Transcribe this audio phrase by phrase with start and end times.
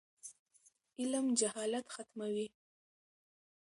[0.99, 2.47] علم جهالت ختموي.